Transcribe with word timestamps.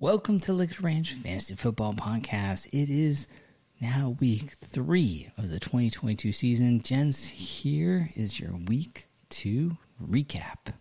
Welcome 0.00 0.40
to 0.40 0.54
Liquid 0.54 0.82
Ranch 0.82 1.12
Fantasy 1.12 1.54
Football 1.54 1.92
Podcast. 1.92 2.68
It 2.68 2.88
is 2.88 3.28
now 3.82 4.16
week 4.18 4.52
three 4.52 5.28
of 5.36 5.50
the 5.50 5.60
2022 5.60 6.32
season. 6.32 6.80
gents, 6.80 7.26
here 7.26 8.10
is 8.16 8.40
your 8.40 8.56
week 8.56 9.08
two 9.28 9.76
recap. 10.02 10.72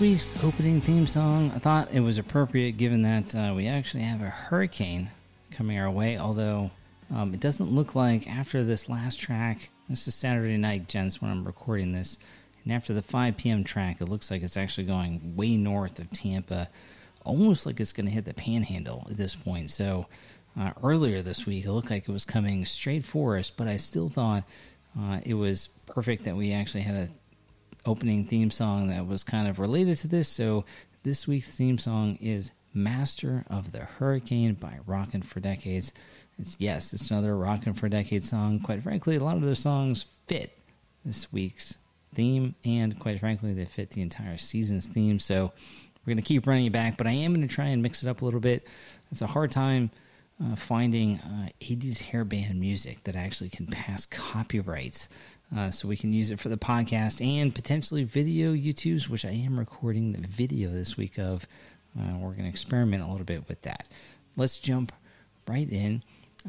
Week's 0.00 0.32
opening 0.42 0.80
theme 0.80 1.06
song, 1.06 1.52
I 1.54 1.58
thought 1.60 1.92
it 1.92 2.00
was 2.00 2.18
appropriate 2.18 2.72
given 2.72 3.02
that 3.02 3.34
uh, 3.34 3.52
we 3.54 3.68
actually 3.68 4.02
have 4.02 4.22
a 4.22 4.28
hurricane 4.28 5.10
coming 5.52 5.78
our 5.78 5.90
way, 5.90 6.18
although 6.18 6.72
um, 7.14 7.32
it 7.32 7.38
doesn't 7.38 7.70
look 7.70 7.94
like 7.94 8.28
after 8.28 8.64
this 8.64 8.88
last 8.88 9.20
track, 9.20 9.70
this 9.88 10.08
is 10.08 10.14
Saturday 10.14 10.56
night, 10.56 10.88
gents, 10.88 11.22
when 11.22 11.30
I'm 11.30 11.44
recording 11.44 11.92
this, 11.92 12.18
and 12.64 12.72
after 12.72 12.92
the 12.92 13.02
5 13.02 13.36
p.m. 13.36 13.62
track, 13.62 14.00
it 14.00 14.08
looks 14.08 14.30
like 14.30 14.42
it's 14.42 14.56
actually 14.56 14.86
going 14.86 15.36
way 15.36 15.56
north 15.56 16.00
of 16.00 16.10
Tampa, 16.10 16.68
almost 17.24 17.64
like 17.64 17.78
it's 17.78 17.92
going 17.92 18.06
to 18.06 18.12
hit 18.12 18.24
the 18.24 18.34
panhandle 18.34 19.06
at 19.08 19.16
this 19.16 19.36
point. 19.36 19.70
So 19.70 20.06
uh, 20.58 20.72
earlier 20.82 21.22
this 21.22 21.46
week, 21.46 21.66
it 21.66 21.72
looked 21.72 21.90
like 21.90 22.08
it 22.08 22.12
was 22.12 22.24
coming 22.24 22.64
straight 22.64 23.04
for 23.04 23.38
us, 23.38 23.50
but 23.50 23.68
I 23.68 23.76
still 23.76 24.08
thought 24.08 24.42
uh, 24.98 25.20
it 25.24 25.34
was 25.34 25.68
perfect 25.86 26.24
that 26.24 26.36
we 26.36 26.52
actually 26.52 26.82
had 26.82 26.96
a 26.96 27.08
opening 27.86 28.24
theme 28.24 28.50
song 28.50 28.88
that 28.88 29.06
was 29.06 29.22
kind 29.22 29.48
of 29.48 29.58
related 29.58 29.96
to 29.98 30.08
this. 30.08 30.28
So 30.28 30.64
this 31.02 31.26
week's 31.26 31.56
theme 31.56 31.78
song 31.78 32.16
is 32.20 32.50
Master 32.72 33.44
of 33.48 33.72
the 33.72 33.80
Hurricane 33.80 34.54
by 34.54 34.78
Rockin' 34.86 35.22
for 35.22 35.40
Decades. 35.40 35.92
It's 36.38 36.56
yes, 36.58 36.92
it's 36.92 37.10
another 37.10 37.36
Rockin' 37.36 37.74
for 37.74 37.88
Decades 37.88 38.28
song. 38.28 38.60
Quite 38.60 38.82
frankly, 38.82 39.16
a 39.16 39.22
lot 39.24 39.36
of 39.36 39.42
those 39.42 39.60
songs 39.60 40.06
fit 40.26 40.58
this 41.04 41.32
week's 41.32 41.78
theme, 42.14 42.54
and 42.64 42.98
quite 42.98 43.20
frankly, 43.20 43.52
they 43.54 43.64
fit 43.64 43.90
the 43.90 44.02
entire 44.02 44.38
season's 44.38 44.88
theme. 44.88 45.18
So 45.18 45.52
we're 46.04 46.12
going 46.12 46.16
to 46.16 46.22
keep 46.22 46.46
running 46.46 46.66
it 46.66 46.72
back, 46.72 46.96
but 46.96 47.06
I 47.06 47.12
am 47.12 47.34
going 47.34 47.46
to 47.46 47.54
try 47.54 47.66
and 47.66 47.82
mix 47.82 48.02
it 48.02 48.08
up 48.08 48.22
a 48.22 48.24
little 48.24 48.40
bit. 48.40 48.66
It's 49.10 49.22
a 49.22 49.26
hard 49.26 49.50
time 49.50 49.90
uh, 50.42 50.56
finding 50.56 51.18
uh, 51.18 51.48
80s 51.60 52.10
hairband 52.10 52.56
music 52.56 53.04
that 53.04 53.16
actually 53.16 53.50
can 53.50 53.66
pass 53.66 54.04
copyrights 54.06 55.08
uh, 55.56 55.70
so 55.70 55.88
we 55.88 55.96
can 55.96 56.12
use 56.12 56.30
it 56.30 56.40
for 56.40 56.48
the 56.48 56.56
podcast 56.56 57.24
and 57.24 57.54
potentially 57.54 58.04
video 58.04 58.52
YouTubes, 58.52 59.08
which 59.08 59.24
I 59.24 59.30
am 59.30 59.58
recording 59.58 60.12
the 60.12 60.26
video 60.26 60.70
this 60.70 60.96
week 60.96 61.18
of. 61.18 61.46
Uh, 61.98 62.16
we're 62.18 62.30
going 62.30 62.42
to 62.44 62.48
experiment 62.48 63.02
a 63.02 63.06
little 63.06 63.24
bit 63.24 63.48
with 63.48 63.62
that. 63.62 63.88
Let's 64.36 64.58
jump 64.58 64.92
right 65.46 65.70
in. 65.70 66.02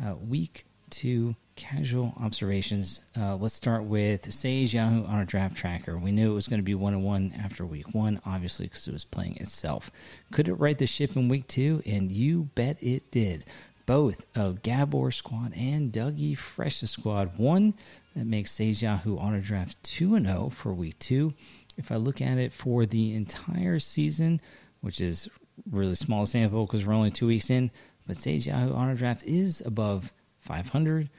Uh, 0.04 0.16
week 0.16 0.66
two 0.90 1.36
casual 1.56 2.14
observations. 2.22 3.02
Uh, 3.18 3.36
let's 3.36 3.54
start 3.54 3.84
with 3.84 4.32
Sage 4.32 4.73
Yahoo 4.73 5.04
Auto 5.04 5.23
Draft 5.23 5.56
tracker. 5.56 5.98
We 5.98 6.12
knew 6.12 6.32
it 6.32 6.36
was 6.36 6.48
going 6.48 6.60
to 6.60 6.64
be 6.64 6.76
one 6.76 6.94
on 6.94 7.04
one 7.04 7.34
after 7.42 7.66
week 7.66 7.94
one, 7.94 8.20
obviously, 8.26 8.68
because 8.68 8.88
it 8.88 8.94
was 8.94 9.04
playing 9.04 9.38
itself. 9.38 9.92
Could 10.32 10.48
it 10.48 10.56
right 10.56 10.78
the 10.78 10.88
ship 10.88 11.16
in 11.16 11.30
week 11.30 11.48
two? 11.48 11.82
And 11.86 12.12
you 12.12 12.50
bet 12.56 12.82
it 12.82 13.12
did 13.12 13.46
both 13.86 14.26
of 14.36 14.64
Gabor 14.64 15.12
squad 15.12 15.54
and 15.56 15.92
Dougie 15.92 16.38
Fresh's 16.38 16.92
squad. 16.92 17.38
One 17.38 17.76
that 18.15 18.26
makes 18.26 18.52
Sage 18.52 18.81
Yahoo 18.81 19.17
Auto 19.17 19.39
Draft 19.39 19.81
2 19.83 20.20
0 20.20 20.49
for 20.49 20.73
week 20.73 20.98
two. 20.99 21.33
If 21.77 21.92
I 21.92 21.95
look 21.95 22.21
at 22.21 22.37
it 22.37 22.53
for 22.53 22.86
the 22.86 23.14
entire 23.14 23.80
season, 23.80 24.39
which 24.81 25.02
is 25.02 25.30
really 25.70 25.95
small 25.95 26.25
sample 26.25 26.65
because 26.65 26.86
we're 26.86 26.93
only 26.93 27.11
two 27.11 27.27
weeks 27.27 27.49
in, 27.49 27.71
but 28.08 28.17
Sage 28.17 28.48
Yahoo 28.48 28.71
Auto 28.71 28.95
Draft 28.95 29.23
is 29.23 29.61
above 29.65 30.14
500. 30.39 31.09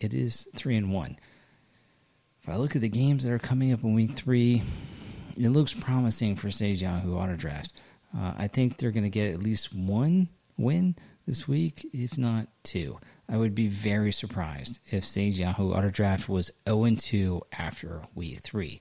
It 0.00 0.14
is 0.14 0.48
3 0.56 0.76
and 0.76 0.92
1. 0.92 1.16
If 2.42 2.48
I 2.48 2.56
look 2.56 2.74
at 2.74 2.82
the 2.82 2.88
games 2.88 3.22
that 3.22 3.32
are 3.32 3.38
coming 3.38 3.72
up 3.72 3.84
in 3.84 3.94
week 3.94 4.16
three, 4.16 4.62
it 5.36 5.50
looks 5.50 5.72
promising 5.72 6.34
for 6.34 6.50
Sage 6.50 6.82
Yahoo 6.82 7.16
Auto 7.16 7.36
Draft. 7.36 7.72
Uh, 8.16 8.34
I 8.36 8.48
think 8.48 8.76
they're 8.76 8.90
going 8.90 9.04
to 9.04 9.10
get 9.10 9.32
at 9.32 9.42
least 9.42 9.72
one 9.72 10.28
win 10.58 10.96
this 11.26 11.46
week, 11.46 11.88
if 11.92 12.18
not 12.18 12.48
two. 12.62 12.98
I 13.28 13.36
would 13.36 13.54
be 13.54 13.68
very 13.68 14.12
surprised 14.12 14.80
if 14.90 15.04
Sage 15.04 15.38
Yahoo 15.38 15.72
Auto 15.72 15.90
Draft 15.90 16.28
was 16.28 16.50
0 16.68 16.90
2 16.96 17.42
after 17.52 18.02
week 18.14 18.40
three. 18.40 18.80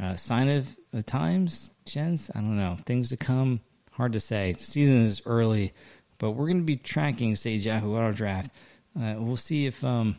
Uh, 0.00 0.16
sign 0.16 0.48
of, 0.48 0.76
of 0.92 1.06
times, 1.06 1.70
gents? 1.84 2.30
I 2.34 2.40
don't 2.40 2.56
know. 2.56 2.76
Things 2.84 3.10
to 3.10 3.16
come, 3.16 3.60
hard 3.92 4.14
to 4.14 4.20
say. 4.20 4.54
season 4.54 5.02
is 5.02 5.22
early, 5.24 5.72
but 6.18 6.32
we're 6.32 6.46
going 6.46 6.58
to 6.58 6.64
be 6.64 6.76
tracking 6.76 7.36
Sage 7.36 7.66
Yahoo 7.66 7.94
Auto 7.94 8.12
Draft. 8.12 8.50
Uh, 8.98 9.14
we'll 9.18 9.36
see 9.36 9.66
if 9.66 9.84
um, 9.84 10.16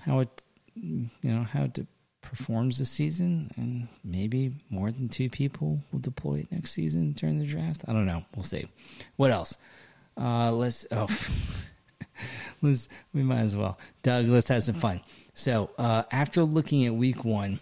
how 0.00 0.20
it 0.20 0.44
you 0.74 1.08
know 1.22 1.42
how 1.42 1.64
it 1.64 1.86
performs 2.20 2.78
this 2.78 2.90
season, 2.90 3.50
and 3.56 3.88
maybe 4.04 4.52
more 4.68 4.90
than 4.90 5.08
two 5.08 5.30
people 5.30 5.80
will 5.92 6.00
deploy 6.00 6.40
it 6.40 6.52
next 6.52 6.72
season 6.72 7.12
during 7.12 7.38
the 7.38 7.46
draft. 7.46 7.84
I 7.88 7.92
don't 7.92 8.06
know. 8.06 8.24
We'll 8.34 8.44
see. 8.44 8.66
What 9.16 9.30
else? 9.30 9.56
Uh, 10.18 10.52
let's 10.52 10.86
oh, 10.90 11.08
let's 12.62 12.88
we 13.12 13.22
might 13.22 13.40
as 13.40 13.56
well, 13.56 13.78
Doug. 14.02 14.26
Let's 14.28 14.48
have 14.48 14.62
some 14.62 14.76
fun. 14.76 15.02
So 15.34 15.70
uh, 15.78 16.04
after 16.10 16.42
looking 16.44 16.86
at 16.86 16.94
week 16.94 17.24
one, 17.24 17.60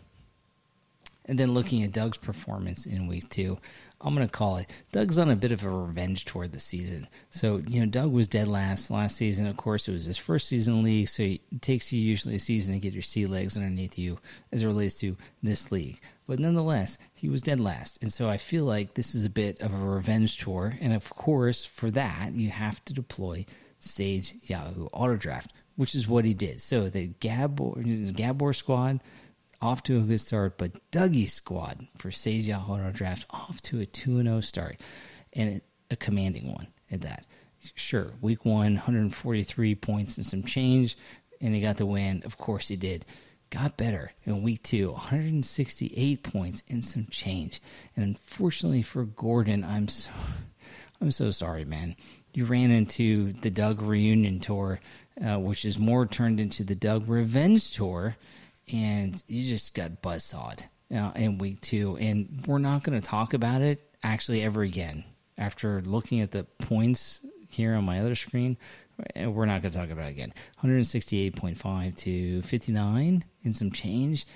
and 1.26 1.38
then 1.38 1.54
looking 1.54 1.82
at 1.82 1.92
Doug's 1.92 2.18
performance 2.18 2.86
in 2.86 3.08
week 3.08 3.28
two, 3.28 3.58
I'm 4.04 4.14
going 4.14 4.26
to 4.26 4.32
call 4.32 4.58
it. 4.58 4.70
Doug's 4.92 5.18
on 5.18 5.30
a 5.30 5.36
bit 5.36 5.50
of 5.50 5.64
a 5.64 5.70
revenge 5.70 6.26
tour 6.26 6.46
this 6.46 6.62
season. 6.62 7.08
So, 7.30 7.62
you 7.66 7.80
know, 7.80 7.86
Doug 7.86 8.12
was 8.12 8.28
dead 8.28 8.46
last 8.46 8.90
last 8.90 9.16
season. 9.16 9.46
Of 9.46 9.56
course, 9.56 9.88
it 9.88 9.92
was 9.92 10.04
his 10.04 10.18
first 10.18 10.46
season 10.46 10.82
league, 10.82 11.08
so 11.08 11.22
it 11.22 11.40
takes 11.62 11.90
you 11.90 12.00
usually 12.00 12.36
a 12.36 12.38
season 12.38 12.74
to 12.74 12.80
get 12.80 12.92
your 12.92 13.02
sea 13.02 13.26
legs 13.26 13.56
underneath 13.56 13.98
you 13.98 14.18
as 14.52 14.62
it 14.62 14.66
relates 14.66 14.96
to 14.96 15.16
this 15.42 15.72
league. 15.72 16.00
But 16.26 16.38
nonetheless, 16.38 16.98
he 17.14 17.30
was 17.30 17.42
dead 17.42 17.60
last. 17.60 17.98
And 18.02 18.12
so 18.12 18.28
I 18.28 18.36
feel 18.36 18.64
like 18.64 18.94
this 18.94 19.14
is 19.14 19.24
a 19.24 19.30
bit 19.30 19.60
of 19.62 19.72
a 19.72 19.78
revenge 19.78 20.36
tour. 20.38 20.74
And 20.80 20.92
of 20.92 21.08
course, 21.08 21.64
for 21.64 21.90
that, 21.92 22.34
you 22.34 22.50
have 22.50 22.84
to 22.84 22.92
deploy 22.92 23.46
Sage 23.78 24.34
Yahoo 24.42 24.86
Auto 24.86 25.16
Draft, 25.16 25.52
which 25.76 25.94
is 25.94 26.08
what 26.08 26.24
he 26.24 26.34
did. 26.34 26.60
So 26.60 26.90
the 26.90 27.08
Gabor, 27.20 27.82
Gabor 27.82 28.52
squad 28.52 29.00
off 29.64 29.82
to 29.82 29.96
a 29.96 30.02
good 30.02 30.20
start, 30.20 30.58
but 30.58 30.72
Dougie's 30.90 31.32
squad 31.32 31.88
for 31.96 32.10
Yahoo 32.10 32.74
Auto 32.74 32.92
Draft 32.92 33.24
off 33.30 33.62
to 33.62 33.80
a 33.80 33.86
2 33.86 34.22
0 34.22 34.40
start 34.42 34.78
and 35.32 35.62
a 35.90 35.96
commanding 35.96 36.52
one 36.52 36.68
at 36.90 37.00
that. 37.00 37.24
Sure, 37.74 38.12
week 38.20 38.44
one, 38.44 38.74
143 38.74 39.74
points 39.76 40.18
and 40.18 40.26
some 40.26 40.42
change, 40.42 40.98
and 41.40 41.54
he 41.54 41.62
got 41.62 41.78
the 41.78 41.86
win. 41.86 42.22
Of 42.26 42.36
course, 42.36 42.68
he 42.68 42.76
did. 42.76 43.06
Got 43.48 43.78
better 43.78 44.12
in 44.24 44.42
week 44.42 44.62
two, 44.62 44.90
168 44.90 46.22
points 46.22 46.62
and 46.68 46.84
some 46.84 47.06
change. 47.06 47.62
And 47.96 48.04
unfortunately 48.04 48.82
for 48.82 49.04
Gordon, 49.04 49.64
I'm 49.64 49.88
so, 49.88 50.10
I'm 51.00 51.10
so 51.10 51.30
sorry, 51.30 51.64
man. 51.64 51.96
You 52.34 52.44
ran 52.44 52.70
into 52.70 53.32
the 53.32 53.50
Doug 53.50 53.80
reunion 53.80 54.40
tour, 54.40 54.80
uh, 55.24 55.38
which 55.38 55.64
is 55.64 55.78
more 55.78 56.04
turned 56.04 56.38
into 56.38 56.64
the 56.64 56.74
Doug 56.74 57.08
revenge 57.08 57.70
tour 57.70 58.16
and 58.72 59.22
you 59.26 59.44
just 59.44 59.74
got 59.74 60.02
buzzsawed 60.02 60.64
uh, 60.94 61.12
in 61.16 61.38
week 61.38 61.60
two. 61.60 61.96
And 61.96 62.44
we're 62.46 62.58
not 62.58 62.82
going 62.82 62.98
to 62.98 63.04
talk 63.04 63.34
about 63.34 63.62
it 63.62 63.80
actually 64.02 64.42
ever 64.42 64.62
again. 64.62 65.04
After 65.36 65.82
looking 65.82 66.20
at 66.20 66.30
the 66.30 66.44
points 66.44 67.20
here 67.48 67.74
on 67.74 67.84
my 67.84 68.00
other 68.00 68.14
screen, 68.14 68.56
we're 69.16 69.46
not 69.46 69.62
going 69.62 69.72
to 69.72 69.78
talk 69.78 69.90
about 69.90 70.06
it 70.06 70.10
again. 70.10 70.32
168.5 70.62 71.96
to 71.98 72.42
59 72.42 73.24
and 73.42 73.56
some 73.56 73.70
change. 73.72 74.26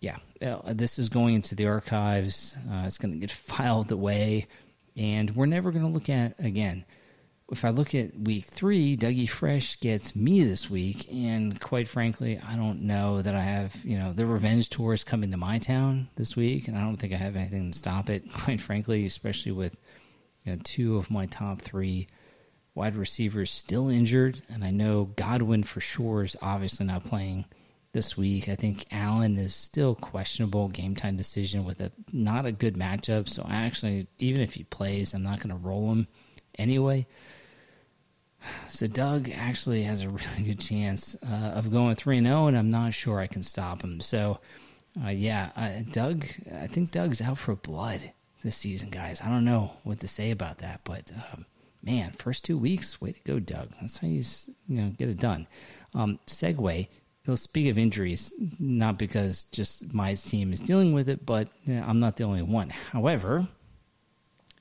Yeah, 0.00 0.18
this 0.66 0.98
is 0.98 1.08
going 1.08 1.34
into 1.34 1.54
the 1.54 1.66
archives. 1.66 2.56
Uh, 2.70 2.84
it's 2.86 2.98
going 2.98 3.12
to 3.12 3.18
get 3.18 3.30
filed 3.30 3.92
away, 3.92 4.46
and 4.96 5.34
we're 5.36 5.46
never 5.46 5.70
going 5.70 5.84
to 5.84 5.90
look 5.90 6.08
at 6.08 6.32
it 6.38 6.44
again 6.44 6.84
if 7.50 7.64
I 7.64 7.70
look 7.70 7.94
at 7.94 8.18
week 8.18 8.46
three, 8.46 8.96
Dougie 8.96 9.28
Fresh 9.28 9.80
gets 9.80 10.16
me 10.16 10.44
this 10.44 10.70
week, 10.70 11.06
and 11.12 11.60
quite 11.60 11.88
frankly, 11.88 12.38
I 12.38 12.56
don't 12.56 12.82
know 12.82 13.20
that 13.20 13.34
I 13.34 13.42
have, 13.42 13.76
you 13.84 13.98
know, 13.98 14.12
the 14.12 14.26
revenge 14.26 14.70
tour 14.70 14.94
is 14.94 15.04
coming 15.04 15.30
to 15.30 15.36
my 15.36 15.58
town 15.58 16.08
this 16.16 16.36
week, 16.36 16.68
and 16.68 16.76
I 16.76 16.80
don't 16.80 16.96
think 16.96 17.12
I 17.12 17.16
have 17.16 17.36
anything 17.36 17.70
to 17.70 17.78
stop 17.78 18.08
it, 18.08 18.24
quite 18.44 18.60
frankly, 18.60 19.04
especially 19.04 19.52
with 19.52 19.76
you 20.44 20.52
know, 20.52 20.58
two 20.64 20.96
of 20.96 21.10
my 21.10 21.26
top 21.26 21.60
three 21.60 22.08
wide 22.74 22.96
receivers 22.96 23.50
still 23.50 23.88
injured, 23.90 24.42
and 24.48 24.64
I 24.64 24.70
know 24.70 25.10
Godwin 25.16 25.64
for 25.64 25.80
sure 25.80 26.24
is 26.24 26.36
obviously 26.40 26.86
not 26.86 27.04
playing 27.04 27.44
this 27.92 28.16
week. 28.16 28.48
I 28.48 28.56
think 28.56 28.86
Allen 28.90 29.36
is 29.36 29.54
still 29.54 29.94
questionable 29.94 30.68
game 30.68 30.96
time 30.96 31.16
decision 31.16 31.64
with 31.64 31.80
a 31.80 31.92
not 32.10 32.46
a 32.46 32.52
good 32.52 32.74
matchup. 32.74 33.28
So 33.28 33.44
I 33.46 33.54
actually, 33.54 34.08
even 34.18 34.40
if 34.40 34.54
he 34.54 34.64
plays, 34.64 35.14
I'm 35.14 35.22
not 35.22 35.38
going 35.38 35.50
to 35.50 35.56
roll 35.56 35.92
him 35.92 36.08
anyway. 36.58 37.06
So 38.68 38.86
Doug 38.86 39.30
actually 39.30 39.84
has 39.84 40.02
a 40.02 40.08
really 40.08 40.42
good 40.44 40.60
chance 40.60 41.16
uh, 41.22 41.52
of 41.54 41.72
going 41.72 41.96
three 41.96 42.18
and 42.18 42.26
zero, 42.26 42.42
oh, 42.42 42.46
and 42.48 42.56
I'm 42.56 42.70
not 42.70 42.94
sure 42.94 43.20
I 43.20 43.26
can 43.26 43.42
stop 43.42 43.82
him. 43.82 44.00
So, 44.00 44.40
uh, 45.04 45.10
yeah, 45.10 45.50
uh, 45.56 45.82
Doug, 45.90 46.26
I 46.54 46.66
think 46.66 46.90
Doug's 46.90 47.20
out 47.20 47.38
for 47.38 47.54
blood 47.54 48.12
this 48.42 48.56
season, 48.56 48.90
guys. 48.90 49.20
I 49.22 49.28
don't 49.28 49.44
know 49.44 49.72
what 49.84 50.00
to 50.00 50.08
say 50.08 50.30
about 50.30 50.58
that, 50.58 50.80
but 50.84 51.10
um, 51.32 51.46
man, 51.82 52.12
first 52.12 52.44
two 52.44 52.58
weeks, 52.58 53.00
way 53.00 53.12
to 53.12 53.20
go, 53.22 53.38
Doug. 53.38 53.70
That's 53.80 53.96
how 53.98 54.08
you 54.08 54.22
you 54.68 54.82
know 54.82 54.90
get 54.90 55.08
it 55.08 55.18
done. 55.18 55.46
Um, 55.94 56.18
segue. 56.26 56.88
Let's 57.26 57.40
speak 57.40 57.70
of 57.70 57.78
injuries, 57.78 58.34
not 58.60 58.98
because 58.98 59.44
just 59.44 59.94
my 59.94 60.12
team 60.12 60.52
is 60.52 60.60
dealing 60.60 60.92
with 60.92 61.08
it, 61.08 61.24
but 61.24 61.48
you 61.64 61.74
know, 61.74 61.84
I'm 61.86 61.98
not 61.98 62.16
the 62.16 62.24
only 62.24 62.42
one. 62.42 62.68
However, 62.68 63.48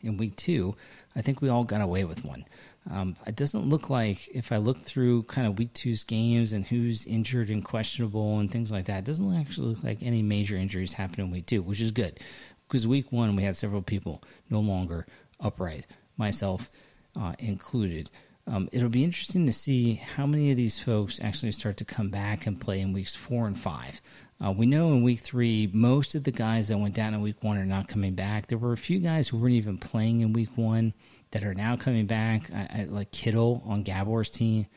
in 0.02 0.16
week 0.16 0.38
two, 0.38 0.76
I 1.16 1.22
think 1.22 1.42
we 1.42 1.50
all 1.50 1.64
got 1.64 1.82
away 1.82 2.06
with 2.06 2.26
one. 2.26 2.46
Um, 2.90 3.16
it 3.26 3.36
doesn't 3.36 3.70
look 3.70 3.90
like 3.90 4.28
if 4.30 4.52
I 4.52 4.58
look 4.58 4.78
through 4.78 5.24
kind 5.24 5.48
of 5.48 5.58
week 5.58 5.74
two's 5.74 6.04
games 6.04 6.54
and 6.54 6.66
who's 6.66 7.06
injured 7.06 7.50
and 7.50 7.64
questionable 7.64 8.40
and 8.40 8.52
things 8.52 8.72
like 8.72 8.86
that, 8.86 9.00
it 9.00 9.06
doesn't 9.06 9.36
actually 9.36 9.70
look 9.70 9.84
like 9.84 10.00
any 10.02 10.22
major 10.22 10.56
injuries 10.56 10.94
happened 10.94 11.20
in 11.20 11.32
week 11.32 11.46
two, 11.46 11.62
which 11.62 11.80
is 11.80 11.92
good 11.92 12.20
because 12.68 12.88
week 12.88 13.12
one 13.12 13.36
we 13.36 13.44
had 13.44 13.56
several 13.56 13.82
people 13.82 14.24
no 14.50 14.60
longer 14.60 15.06
upright, 15.40 15.86
myself 16.18 16.70
uh, 17.16 17.34
included. 17.40 18.10
Um, 18.46 18.68
it'll 18.74 18.90
be 18.90 19.06
interesting 19.06 19.46
to 19.46 19.54
see 19.54 19.96
how 19.96 20.26
many 20.26 20.52
of 20.52 20.58
these 20.58 20.78
folks 20.78 21.20
actually 21.22 21.54
start 21.54 21.78
to 21.78 21.86
come 21.86 22.10
back 22.10 22.46
and 22.46 22.60
play 22.60 22.82
in 22.82 22.92
weeks 22.92 23.16
four 23.16 23.48
and 23.48 23.58
five. 23.58 24.02
Uh, 24.42 24.54
we 24.58 24.66
know 24.66 24.90
in 24.90 25.02
week 25.04 25.20
three, 25.20 25.70
most 25.74 26.14
of 26.14 26.26
the 26.26 26.32
guys 26.32 26.68
that 26.68 26.78
went 26.78 26.94
down 26.94 27.14
in 27.14 27.22
week 27.22 27.42
one 27.42 27.58
are 27.58 27.66
not 27.66 27.88
coming 27.88 28.16
back. 28.16 28.48
There 28.48 28.58
were 28.58 28.74
a 28.74 28.78
few 28.78 29.00
guys 29.00 29.30
who 29.30 29.38
weren't 29.38 29.54
even 29.54 29.78
playing 29.78 30.20
in 30.20 30.34
week 30.34 30.50
one 30.56 30.94
that 31.32 31.44
are 31.44 31.54
now 31.54 31.78
coming 31.78 32.06
back, 32.06 32.52
I, 32.54 32.82
I, 32.82 32.84
like 32.90 33.12
Kittle 33.12 33.64
on 33.66 33.84
Gabor's 33.84 34.30
team 34.30 34.68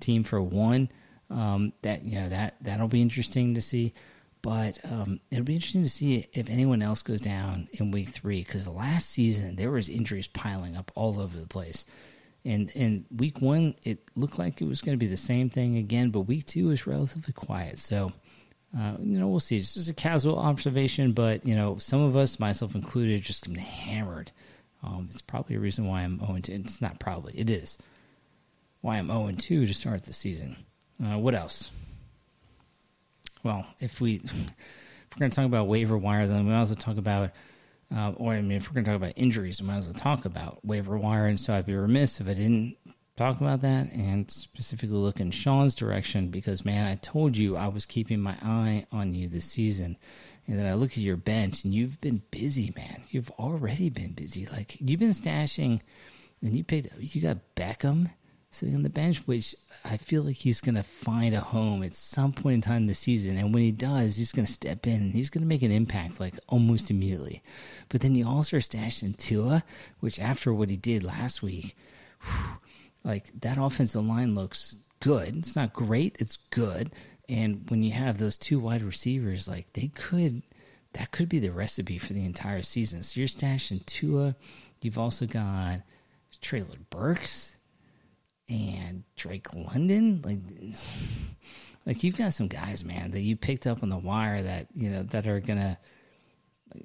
team 0.00 0.24
for 0.24 0.40
one. 0.40 0.90
Um, 1.28 1.72
that 1.82 2.02
you 2.02 2.18
know 2.18 2.28
that 2.30 2.56
that'll 2.62 2.88
be 2.88 3.02
interesting 3.02 3.54
to 3.54 3.62
see. 3.62 3.92
But 4.42 4.80
um, 4.84 5.20
it'll 5.30 5.44
be 5.44 5.54
interesting 5.54 5.82
to 5.82 5.90
see 5.90 6.26
if 6.32 6.48
anyone 6.48 6.80
else 6.80 7.02
goes 7.02 7.20
down 7.20 7.68
in 7.74 7.90
week 7.90 8.08
three 8.08 8.42
because 8.42 8.66
last 8.66 9.10
season 9.10 9.56
there 9.56 9.70
was 9.70 9.90
injuries 9.90 10.26
piling 10.28 10.76
up 10.76 10.90
all 10.94 11.20
over 11.20 11.38
the 11.38 11.46
place. 11.46 11.84
And 12.44 12.70
in 12.70 13.04
week 13.14 13.40
one, 13.40 13.74
it 13.82 13.98
looked 14.16 14.38
like 14.38 14.60
it 14.62 14.66
was 14.66 14.80
going 14.80 14.96
to 14.96 15.04
be 15.04 15.10
the 15.10 15.16
same 15.16 15.50
thing 15.50 15.76
again, 15.76 16.10
but 16.10 16.22
week 16.22 16.46
two 16.46 16.68
was 16.68 16.86
relatively 16.86 17.34
quiet. 17.34 17.78
So, 17.78 18.12
uh, 18.76 18.94
you 18.98 19.18
know, 19.18 19.28
we'll 19.28 19.40
see. 19.40 19.56
It's 19.56 19.74
just 19.74 19.90
a 19.90 19.94
casual 19.94 20.38
observation, 20.38 21.12
but 21.12 21.44
you 21.44 21.54
know, 21.54 21.76
some 21.78 22.00
of 22.00 22.16
us, 22.16 22.40
myself 22.40 22.74
included, 22.74 23.22
just 23.22 23.44
been 23.44 23.56
hammered 23.56 24.32
um, 24.82 25.08
it's 25.10 25.20
probably 25.20 25.56
a 25.56 25.60
reason 25.60 25.86
why 25.86 26.02
I'm 26.02 26.18
0 26.24 26.38
2. 26.40 26.52
It's 26.52 26.80
not 26.80 26.98
probably, 26.98 27.38
it 27.38 27.50
is 27.50 27.78
why 28.80 28.96
I'm 28.96 29.08
0 29.08 29.32
2 29.38 29.66
to 29.66 29.74
start 29.74 30.04
the 30.04 30.12
season. 30.12 30.56
Uh, 31.02 31.18
what 31.18 31.34
else? 31.34 31.70
Well, 33.42 33.66
if 33.78 34.00
we 34.00 34.14
if 34.24 34.34
we're 34.34 35.18
going 35.18 35.30
to 35.30 35.36
talk 35.36 35.46
about 35.46 35.68
waiver 35.68 35.98
wire, 35.98 36.26
then 36.26 36.46
we 36.46 36.54
also 36.54 36.74
talk 36.74 36.96
about, 36.96 37.30
uh, 37.94 38.12
or 38.16 38.32
I 38.32 38.40
mean, 38.40 38.52
if 38.52 38.68
we're 38.68 38.74
going 38.74 38.84
to 38.84 38.90
talk 38.90 38.96
about 38.96 39.14
injuries, 39.16 39.60
we 39.60 39.66
might 39.66 39.78
as 39.78 39.88
well 39.88 39.94
talk 39.94 40.24
about 40.24 40.64
waiver 40.64 40.96
wire. 40.96 41.26
And 41.26 41.38
so 41.38 41.54
I'd 41.54 41.66
be 41.66 41.74
remiss 41.74 42.20
if 42.20 42.28
I 42.28 42.34
didn't 42.34 42.76
talk 43.16 43.40
about 43.40 43.60
that 43.62 43.90
and 43.92 44.30
specifically 44.30 44.96
look 44.96 45.20
in 45.20 45.30
Sean's 45.30 45.74
direction 45.74 46.28
because, 46.28 46.64
man, 46.64 46.86
I 46.86 46.96
told 46.96 47.36
you 47.36 47.56
I 47.56 47.68
was 47.68 47.86
keeping 47.86 48.20
my 48.20 48.36
eye 48.42 48.86
on 48.92 49.12
you 49.12 49.28
this 49.28 49.44
season 49.44 49.96
and 50.50 50.58
then 50.58 50.66
I 50.66 50.74
look 50.74 50.92
at 50.92 50.98
your 50.98 51.16
bench, 51.16 51.62
and 51.64 51.72
you've 51.72 52.00
been 52.00 52.22
busy, 52.32 52.72
man. 52.74 53.04
You've 53.10 53.30
already 53.32 53.88
been 53.88 54.12
busy. 54.12 54.46
Like 54.46 54.76
you've 54.80 54.98
been 54.98 55.10
stashing, 55.10 55.80
and 56.42 56.56
you 56.56 56.64
picked. 56.64 56.88
You 56.98 57.22
got 57.22 57.38
Beckham 57.54 58.10
sitting 58.50 58.74
on 58.74 58.82
the 58.82 58.90
bench, 58.90 59.18
which 59.26 59.54
I 59.84 59.96
feel 59.96 60.22
like 60.24 60.36
he's 60.36 60.60
going 60.60 60.74
to 60.74 60.82
find 60.82 61.34
a 61.34 61.40
home 61.40 61.84
at 61.84 61.94
some 61.94 62.32
point 62.32 62.54
in 62.54 62.60
time 62.60 62.86
this 62.86 62.98
season. 62.98 63.36
And 63.36 63.54
when 63.54 63.62
he 63.62 63.70
does, 63.70 64.16
he's 64.16 64.32
going 64.32 64.46
to 64.46 64.52
step 64.52 64.86
in 64.86 64.94
and 64.94 65.12
he's 65.12 65.30
going 65.30 65.42
to 65.42 65.48
make 65.48 65.62
an 65.62 65.70
impact 65.70 66.18
like 66.18 66.38
almost 66.48 66.90
immediately. 66.90 67.42
But 67.88 68.00
then 68.00 68.16
you 68.16 68.26
also 68.26 68.56
are 68.56 68.60
stashing 68.60 69.16
Tua, 69.16 69.62
which 70.00 70.18
after 70.18 70.52
what 70.52 70.68
he 70.68 70.76
did 70.76 71.04
last 71.04 71.42
week, 71.42 71.76
whew, 72.22 72.58
like 73.04 73.30
that 73.40 73.56
offensive 73.56 74.04
line 74.04 74.34
looks 74.34 74.76
good. 74.98 75.36
It's 75.36 75.54
not 75.54 75.72
great, 75.72 76.16
it's 76.18 76.36
good. 76.50 76.90
And 77.28 77.70
when 77.70 77.84
you 77.84 77.92
have 77.92 78.18
those 78.18 78.36
two 78.36 78.58
wide 78.58 78.82
receivers, 78.82 79.46
like 79.46 79.72
they 79.74 79.88
could, 79.88 80.42
that 80.94 81.12
could 81.12 81.28
be 81.28 81.38
the 81.38 81.50
recipe 81.50 81.98
for 81.98 82.14
the 82.14 82.24
entire 82.24 82.62
season. 82.62 83.04
So 83.04 83.20
you're 83.20 83.28
stashing 83.28 83.86
Tua. 83.86 84.34
You've 84.82 84.98
also 84.98 85.26
got 85.26 85.82
Treylon 86.42 86.90
Burks 86.90 87.54
and 88.50 89.04
Drake 89.16 89.54
London. 89.54 90.20
Like, 90.24 90.76
like 91.86 92.04
you've 92.04 92.16
got 92.16 92.32
some 92.32 92.48
guys, 92.48 92.84
man, 92.84 93.12
that 93.12 93.20
you 93.20 93.36
picked 93.36 93.66
up 93.66 93.82
on 93.82 93.88
the 93.88 93.98
wire 93.98 94.42
that 94.42 94.66
you 94.74 94.90
know 94.90 95.04
that 95.04 95.26
are 95.26 95.40
gonna, 95.40 95.78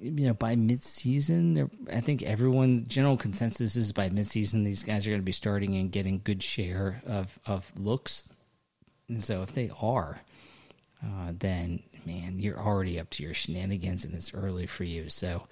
you 0.00 0.26
know, 0.26 0.34
by 0.34 0.56
midseason. 0.56 1.68
I 1.92 2.00
think 2.00 2.22
everyone's 2.22 2.82
general 2.82 3.16
consensus 3.16 3.76
is 3.76 3.92
by 3.92 4.08
midseason 4.08 4.64
these 4.64 4.82
guys 4.82 5.06
are 5.06 5.16
to 5.16 5.22
be 5.22 5.32
starting 5.32 5.76
and 5.76 5.92
getting 5.92 6.20
good 6.22 6.42
share 6.42 7.02
of 7.06 7.38
of 7.46 7.70
looks. 7.76 8.24
And 9.08 9.22
so 9.22 9.42
if 9.42 9.52
they 9.52 9.70
are, 9.80 10.20
uh, 11.04 11.32
then 11.32 11.82
man, 12.06 12.38
you're 12.38 12.58
already 12.58 12.98
up 12.98 13.10
to 13.10 13.22
your 13.22 13.34
shenanigans 13.34 14.04
and 14.04 14.14
it's 14.14 14.32
early 14.32 14.66
for 14.66 14.84
you. 14.84 15.08
So 15.08 15.46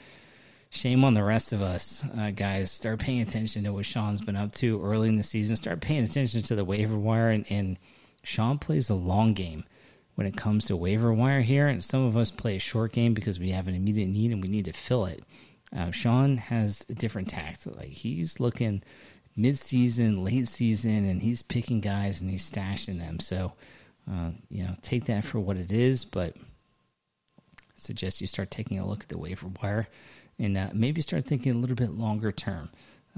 shame 0.75 1.05
on 1.05 1.15
the 1.15 1.25
rest 1.25 1.53
of 1.53 1.62
us, 1.62 2.05
uh, 2.19 2.31
guys. 2.31 2.71
Start 2.71 2.99
paying 2.99 3.21
attention 3.21 3.65
to 3.65 3.73
what 3.73 3.87
Sean's 3.87 4.21
been 4.21 4.37
up 4.37 4.53
to 4.56 4.82
early 4.82 5.09
in 5.09 5.17
the 5.17 5.23
season. 5.23 5.56
Start 5.56 5.81
paying 5.81 6.05
attention 6.05 6.43
to 6.43 6.55
the 6.55 6.65
waiver 6.65 6.99
wire, 6.99 7.31
and, 7.31 7.47
and 7.49 7.79
Sean 8.23 8.59
plays 8.59 8.91
a 8.91 8.94
long 8.94 9.35
game 9.35 9.65
when 10.17 10.26
it 10.26 10.37
comes 10.37 10.67
to 10.67 10.76
waiver 10.76 11.12
wire 11.12 11.41
here. 11.41 11.69
And 11.69 11.82
some 11.82 12.05
of 12.05 12.17
us 12.17 12.31
play 12.31 12.56
a 12.56 12.61
short 12.61 12.93
game 12.93 13.15
because 13.15 13.38
we 13.38 13.50
have 13.50 13.69
an 13.69 13.75
immediate 13.75 14.09
need 14.09 14.32
and 14.32 14.43
we 14.43 14.49
need 14.49 14.65
to 14.67 14.73
fill 14.73 15.06
it. 15.06 15.23
Uh, 15.75 15.91
Sean 15.91 16.37
has 16.37 16.85
a 16.88 16.94
different 16.94 17.29
tact. 17.29 17.67
Like 17.67 17.88
he's 17.88 18.38
looking 18.38 18.82
mid-season, 19.37 20.23
late 20.23 20.49
season, 20.49 21.09
and 21.09 21.23
he's 21.23 21.43
picking 21.43 21.81
guys 21.81 22.20
and 22.20 22.31
he's 22.31 22.49
stashing 22.49 22.99
them. 22.99 23.20
So 23.20 23.53
uh, 24.11 24.31
you 24.50 24.65
know, 24.65 24.75
take 24.82 25.06
that 25.06 25.25
for 25.25 25.41
what 25.41 25.56
it 25.56 25.73
is, 25.73 26.05
but 26.05 26.37
I 26.37 27.53
suggest 27.77 28.20
you 28.20 28.27
start 28.27 28.50
taking 28.50 28.79
a 28.79 28.87
look 28.87 29.03
at 29.03 29.09
the 29.09 29.19
waiver 29.19 29.49
wire 29.62 29.88
and 30.38 30.56
uh, 30.56 30.69
maybe 30.72 31.00
start 31.00 31.25
thinking 31.25 31.52
a 31.52 31.58
little 31.58 31.76
bit 31.76 31.90
longer 31.90 32.32
term 32.32 32.70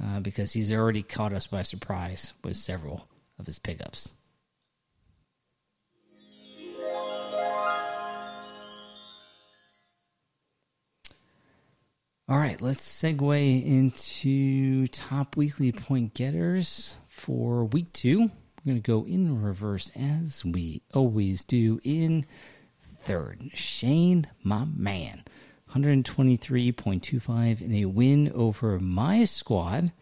uh, 0.02 0.20
because 0.20 0.52
he's 0.52 0.72
already 0.72 1.02
caught 1.02 1.32
us 1.32 1.46
by 1.46 1.62
surprise 1.62 2.32
with 2.44 2.56
several 2.56 3.08
of 3.38 3.46
his 3.46 3.58
pickups. 3.58 4.12
All 12.28 12.38
right, 12.38 12.61
let's 12.61 12.80
segue 12.80 13.64
into 13.64 14.88
top 14.88 15.37
weekly 15.37 15.70
point 15.70 16.12
getters 16.12 16.96
for 17.08 17.66
week 17.66 17.92
two. 17.92 18.18
We're 18.64 18.73
going 18.73 18.82
to 18.82 18.87
go 18.87 19.06
in 19.06 19.40
reverse 19.40 19.92
as 19.94 20.44
we 20.44 20.82
always 20.92 21.44
do 21.44 21.80
in 21.85 22.26
third. 22.80 23.52
Shane, 23.54 24.26
my 24.42 24.64
man, 24.64 25.23
123.25 25.76 27.61
in 27.61 27.75
a 27.75 27.85
win 27.85 28.33
over 28.35 28.78
my 28.78 29.25
squad. 29.25 29.92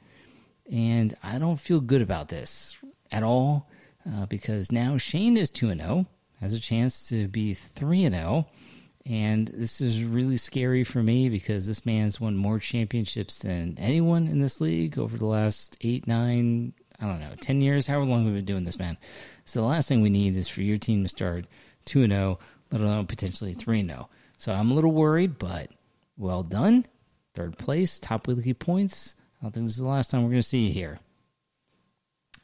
And 0.71 1.15
I 1.23 1.39
don't 1.39 1.61
feel 1.61 1.81
good 1.81 2.01
about 2.01 2.29
this 2.29 2.79
at 3.11 3.23
all 3.23 3.69
uh, 4.09 4.27
because 4.27 4.71
now 4.71 4.97
Shane 4.99 5.37
is 5.37 5.51
2 5.51 5.75
0, 5.75 6.07
has 6.41 6.53
a 6.53 6.61
chance 6.61 7.09
to 7.09 7.29
be 7.29 7.55
3 7.55 8.09
0. 8.09 8.47
And 9.07 9.49
this 9.49 9.81
is 9.83 10.03
really 10.05 10.39
scary 10.39 10.83
for 10.85 11.03
me 11.03 11.29
because 11.29 11.67
this 11.67 11.85
man's 11.85 12.21
won 12.21 12.37
more 12.37 12.59
championships 12.59 13.41
than 13.41 13.77
anyone 13.79 14.29
in 14.29 14.41
this 14.41 14.63
league 14.63 14.99
over 14.99 15.19
the 15.19 15.27
last 15.27 15.77
eight, 15.83 16.07
nine, 16.07 16.73
I 17.01 17.07
don't 17.07 17.21
know, 17.21 17.35
10 17.39 17.61
years, 17.61 17.87
however 17.87 18.07
long 18.07 18.25
we've 18.25 18.33
been 18.33 18.47
doing 18.47 18.65
this, 18.65 18.79
man. 18.79 18.97
So 19.45 19.61
the 19.61 19.67
last 19.67 19.89
thing 19.89 20.01
we 20.01 20.09
need 20.09 20.37
is 20.37 20.49
for 20.49 20.63
your 20.63 20.79
team 20.79 21.03
to 21.03 21.09
start 21.09 21.47
2 21.85 22.09
0, 22.09 22.39
let 22.71 22.81
alone 22.81 23.07
potentially 23.07 23.53
3 23.53 23.87
0. 23.87 24.09
So 24.39 24.53
I'm 24.53 24.71
a 24.71 24.75
little 24.75 24.93
worried, 24.93 25.39
but 25.39 25.71
well 26.17 26.43
done. 26.43 26.87
Third 27.35 27.59
place, 27.59 27.99
top 27.99 28.29
weekly 28.29 28.55
points. 28.55 29.15
I 29.41 29.45
don't 29.45 29.53
think 29.53 29.67
this 29.67 29.77
is 29.77 29.83
the 29.83 29.89
last 29.89 30.11
time 30.11 30.23
we're 30.23 30.31
going 30.31 30.43
to 30.43 30.49
see 30.49 30.67
you 30.67 30.73
here. 30.73 30.99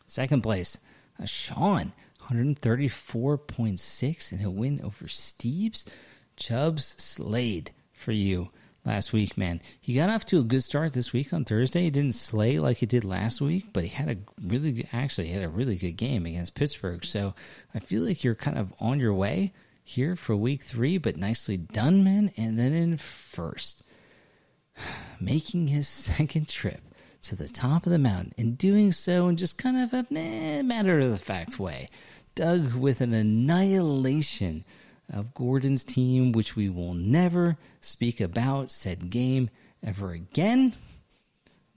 Second 0.06 0.42
place, 0.42 0.78
uh, 1.23 1.26
Sean, 1.26 1.92
134.6 2.28 4.32
in 4.32 4.44
a 4.44 4.50
win 4.50 4.80
over 4.82 5.04
Steves. 5.04 5.87
Chubbs 6.37 6.97
slayed 6.99 7.70
for 7.92 8.12
you 8.12 8.50
last 8.85 9.12
week, 9.12 9.37
man. 9.37 9.61
He 9.80 9.94
got 9.94 10.11
off 10.11 10.25
to 10.26 10.40
a 10.40 10.44
good 10.44 10.64
start 10.64 10.92
this 10.92 11.12
week 11.12 11.32
on 11.32 11.44
Thursday. 11.44 11.82
He 11.82 11.90
didn't 11.90 12.14
slay 12.14 12.59
like 12.59 12.78
he 12.78 12.87
did 12.87 13.04
last 13.04 13.40
week, 13.40 13.66
but 13.73 13.85
he 13.85 13.90
had 13.90 14.09
a 14.09 14.16
really 14.44 14.73
good, 14.73 14.88
actually 14.92 15.28
had 15.28 15.42
a 15.42 15.49
really 15.49 15.76
good 15.76 15.92
game 15.92 16.26
against 16.26 16.54
Pittsburgh. 16.54 17.04
So 17.04 17.35
I 17.75 17.78
feel 17.78 18.02
like 18.02 18.25
you're 18.25 18.35
kind 18.35 18.59
of 18.59 18.73
on 18.80 18.99
your 18.99 19.14
way. 19.14 19.52
Here 19.84 20.16
for 20.16 20.37
week 20.37 20.62
three, 20.62 20.99
but 20.99 21.16
nicely 21.16 21.56
done, 21.56 22.04
man. 22.04 22.32
And 22.37 22.58
then 22.58 22.72
in 22.72 22.96
first, 22.96 23.82
making 25.20 25.68
his 25.68 25.88
second 26.16 26.49
trip 26.49 26.80
to 27.22 27.37
the 27.37 27.49
top 27.49 27.87
of 27.87 27.92
the 27.92 27.99
mountain 27.99 28.32
and 28.38 28.56
doing 28.56 28.92
so 28.92 29.28
in 29.28 29.37
just 29.37 29.58
kind 29.58 29.76
of 29.76 29.92
a 29.92 30.06
matter 30.62 31.00
of 31.00 31.10
the 31.10 31.18
fact 31.18 31.58
way. 31.58 31.90
Doug 32.34 32.75
with 32.75 33.00
an 33.00 33.12
annihilation 33.12 34.64
of 35.12 35.34
Gordon's 35.34 35.84
team, 35.84 36.32
which 36.32 36.56
we 36.56 36.68
will 36.68 36.94
never 36.94 37.56
speak 37.80 38.20
about 38.20 38.70
said 38.70 39.10
game 39.10 39.50
ever 39.84 40.12
again. 40.12 40.75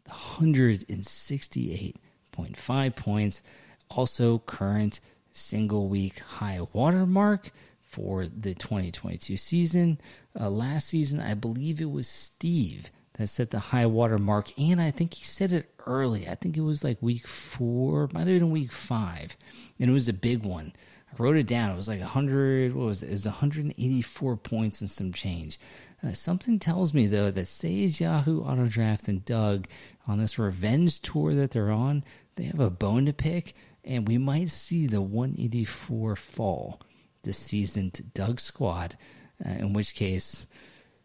168.5 0.07 2.95
points. 2.95 3.41
Also, 3.89 4.37
current 4.39 4.99
single 5.31 5.87
week 5.87 6.19
high 6.19 6.59
water 6.73 7.05
mark 7.05 7.51
for 7.93 8.25
the 8.25 8.55
2022 8.55 9.37
season. 9.37 10.01
Uh, 10.39 10.49
last 10.49 10.87
season, 10.87 11.19
I 11.19 11.35
believe 11.35 11.79
it 11.79 11.91
was 11.91 12.07
Steve 12.07 12.89
that 13.13 13.27
set 13.27 13.51
the 13.51 13.59
high 13.59 13.85
water 13.85 14.17
mark, 14.17 14.51
and 14.57 14.81
I 14.81 14.89
think 14.89 15.13
he 15.13 15.23
said 15.23 15.53
it 15.53 15.69
early. 15.85 16.27
I 16.27 16.33
think 16.33 16.57
it 16.57 16.61
was 16.61 16.83
like 16.83 16.97
week 17.01 17.27
four, 17.27 18.09
might 18.11 18.21
have 18.27 18.39
been 18.39 18.49
week 18.49 18.71
five, 18.71 19.37
and 19.79 19.91
it 19.91 19.93
was 19.93 20.09
a 20.09 20.13
big 20.13 20.43
one. 20.43 20.73
I 21.11 21.21
wrote 21.21 21.35
it 21.35 21.45
down. 21.45 21.71
It 21.71 21.77
was 21.77 21.87
like 21.87 21.99
100. 21.99 22.73
What 22.73 22.87
was 22.87 23.03
it? 23.03 23.09
It 23.09 23.11
was 23.11 23.25
184 23.25 24.37
points 24.37 24.81
and 24.81 24.89
some 24.89 25.13
change. 25.13 25.59
Uh, 26.03 26.13
something 26.13 26.57
tells 26.57 26.95
me 26.95 27.05
though 27.05 27.29
that 27.29 27.45
Sage 27.45 28.01
Yahoo 28.01 28.41
Auto 28.41 28.65
Draft 28.65 29.07
and 29.07 29.23
Doug 29.23 29.67
on 30.07 30.17
this 30.17 30.39
revenge 30.39 30.99
tour 31.01 31.35
that 31.35 31.51
they're 31.51 31.71
on, 31.71 32.03
they 32.35 32.45
have 32.45 32.59
a 32.59 32.71
bone 32.71 33.05
to 33.05 33.13
pick, 33.13 33.53
and 33.83 34.07
we 34.07 34.17
might 34.17 34.49
see 34.49 34.87
the 34.87 35.01
184 35.03 36.15
fall 36.15 36.81
this 37.23 37.37
seasoned 37.37 38.11
Doug 38.13 38.39
squad. 38.39 38.97
Uh, 39.43 39.49
in 39.49 39.73
which 39.73 39.95
case, 39.95 40.45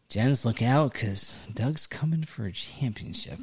gents, 0.09 0.45
look 0.45 0.63
out 0.63 0.93
because 0.93 1.49
Doug's 1.55 1.87
coming 1.87 2.25
for 2.25 2.47
a 2.47 2.53
championship. 2.53 3.41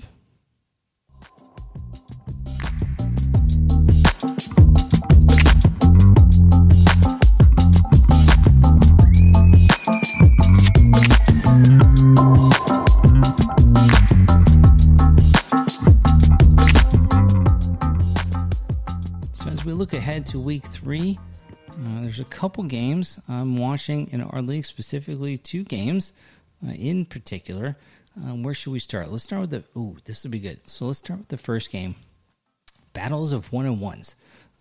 So 19.34 19.50
as 19.50 19.66
we 19.66 19.74
look 19.74 19.94
ahead 19.94 20.26
to 20.28 20.40
week 20.40 20.66
three, 20.66 21.18
there's 22.06 22.20
a 22.20 22.26
couple 22.26 22.64
games 22.64 23.20
I'm 23.28 23.58
watching 23.58 24.10
in 24.12 24.22
our 24.22 24.42
league, 24.42 24.66
specifically 24.66 25.38
two 25.38 25.64
games 25.64 26.14
uh, 26.66 26.72
in 26.72 27.06
particular. 27.06 27.78
Um, 28.18 28.44
where 28.44 28.54
should 28.54 28.72
we 28.72 28.80
start? 28.80 29.12
Let's 29.12 29.24
start 29.24 29.42
with 29.42 29.50
the. 29.50 29.64
Ooh, 29.78 29.98
this 30.06 30.24
would 30.24 30.32
be 30.32 30.40
good. 30.40 30.70
So 30.70 30.86
let's 30.86 31.00
start 31.00 31.20
with 31.20 31.28
the 31.30 31.38
first 31.38 31.70
game 31.70 31.96
Battles 32.94 33.34
of 33.34 33.52
One 33.52 33.66
and 33.66 33.82
Ones. 33.82 34.16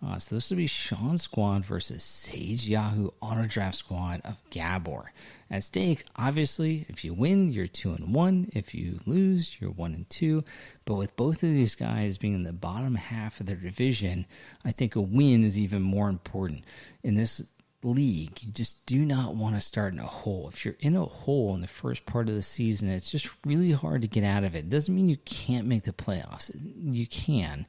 Uh, 0.05 0.19
so 0.19 0.35
this 0.35 0.49
will 0.49 0.57
be 0.57 0.67
Sean 0.67 1.17
Squad 1.17 1.65
versus 1.65 2.03
Sage 2.03 2.67
Yahoo 2.67 3.09
Auto 3.21 3.47
Draft 3.47 3.77
Squad 3.77 4.21
of 4.23 4.37
Gabor. 4.51 5.11
At 5.49 5.63
stake, 5.63 6.03
obviously, 6.15 6.85
if 6.89 7.03
you 7.03 7.13
win, 7.13 7.49
you're 7.49 7.67
two 7.67 7.91
and 7.91 8.13
one. 8.13 8.49
If 8.53 8.75
you 8.75 8.99
lose, 9.05 9.57
you're 9.59 9.71
one 9.71 9.93
and 9.93 10.09
two. 10.09 10.43
But 10.85 10.95
with 10.95 11.15
both 11.15 11.37
of 11.37 11.49
these 11.49 11.73
guys 11.73 12.19
being 12.19 12.35
in 12.35 12.43
the 12.43 12.53
bottom 12.53 12.95
half 12.95 13.39
of 13.39 13.47
their 13.47 13.55
division, 13.55 14.27
I 14.63 14.71
think 14.71 14.95
a 14.95 15.01
win 15.01 15.43
is 15.43 15.57
even 15.57 15.81
more 15.81 16.09
important. 16.09 16.65
In 17.03 17.15
this 17.15 17.43
league, 17.81 18.43
you 18.43 18.51
just 18.51 18.85
do 18.85 19.05
not 19.05 19.35
want 19.35 19.55
to 19.55 19.61
start 19.61 19.93
in 19.93 19.99
a 19.99 20.05
hole. 20.05 20.49
If 20.51 20.65
you're 20.65 20.77
in 20.81 20.95
a 20.95 21.05
hole 21.05 21.55
in 21.55 21.61
the 21.61 21.67
first 21.67 22.05
part 22.05 22.29
of 22.29 22.35
the 22.35 22.41
season, 22.41 22.89
it's 22.89 23.11
just 23.11 23.29
really 23.43 23.71
hard 23.71 24.01
to 24.03 24.07
get 24.07 24.23
out 24.23 24.43
of 24.43 24.55
it 24.55 24.69
doesn't 24.69 24.93
mean 24.93 25.09
you 25.09 25.17
can't 25.25 25.67
make 25.67 25.83
the 25.83 25.93
playoffs. 25.93 26.51
You 26.83 27.07
can 27.07 27.65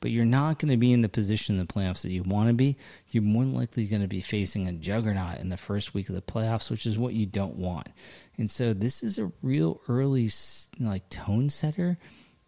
but 0.00 0.10
you're 0.10 0.24
not 0.24 0.58
going 0.58 0.70
to 0.70 0.76
be 0.76 0.92
in 0.92 1.02
the 1.02 1.08
position 1.08 1.58
in 1.58 1.66
the 1.66 1.72
playoffs 1.72 2.02
that 2.02 2.10
you 2.10 2.22
want 2.22 2.48
to 2.48 2.54
be. 2.54 2.76
You're 3.10 3.22
more 3.22 3.44
likely 3.44 3.86
going 3.86 4.02
to 4.02 4.08
be 4.08 4.20
facing 4.20 4.66
a 4.66 4.72
juggernaut 4.72 5.38
in 5.38 5.50
the 5.50 5.56
first 5.56 5.94
week 5.94 6.08
of 6.08 6.14
the 6.14 6.22
playoffs, 6.22 6.70
which 6.70 6.86
is 6.86 6.98
what 6.98 7.14
you 7.14 7.26
don't 7.26 7.56
want. 7.56 7.88
And 8.38 8.50
so 8.50 8.72
this 8.72 9.02
is 9.02 9.18
a 9.18 9.30
real 9.42 9.80
early 9.88 10.30
like 10.78 11.08
tone 11.10 11.50
setter 11.50 11.98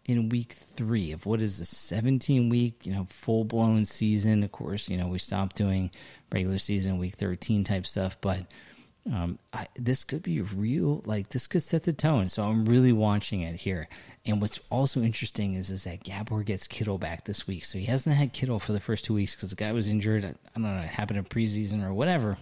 in 0.05 0.29
week 0.29 0.53
three 0.53 1.11
of 1.11 1.25
what 1.25 1.41
is 1.41 1.59
a 1.59 1.65
17 1.65 2.49
week, 2.49 2.85
you 2.85 2.93
know, 2.93 3.05
full 3.09 3.45
blown 3.45 3.85
season. 3.85 4.43
Of 4.43 4.51
course, 4.51 4.89
you 4.89 4.97
know, 4.97 5.07
we 5.07 5.19
stopped 5.19 5.55
doing 5.55 5.91
regular 6.31 6.57
season 6.57 6.97
week 6.97 7.15
13 7.15 7.63
type 7.63 7.85
stuff, 7.85 8.17
but 8.19 8.41
um, 9.11 9.37
I, 9.51 9.67
this 9.75 10.03
could 10.03 10.23
be 10.23 10.41
real. 10.41 11.01
Like 11.05 11.29
this 11.29 11.47
could 11.47 11.63
set 11.63 11.83
the 11.83 11.91
tone. 11.91 12.29
So 12.29 12.43
I'm 12.43 12.65
really 12.65 12.93
watching 12.93 13.41
it 13.41 13.55
here. 13.55 13.89
And 14.25 14.39
what's 14.39 14.59
also 14.69 15.01
interesting 15.01 15.55
is 15.55 15.69
is 15.69 15.83
that 15.83 16.03
Gabor 16.03 16.43
gets 16.43 16.67
Kittle 16.67 16.97
back 16.97 17.25
this 17.25 17.45
week. 17.45 17.65
So 17.65 17.77
he 17.77 17.85
hasn't 17.85 18.15
had 18.15 18.31
Kittle 18.31 18.59
for 18.59 18.71
the 18.71 18.79
first 18.79 19.03
two 19.05 19.13
weeks 19.13 19.35
because 19.35 19.49
the 19.49 19.57
guy 19.57 19.73
was 19.73 19.89
injured. 19.89 20.23
I 20.23 20.59
don't 20.59 20.63
know, 20.63 20.81
it 20.81 20.87
happened 20.87 21.19
in 21.19 21.25
preseason 21.25 21.83
or 21.83 21.93
whatever. 21.93 22.37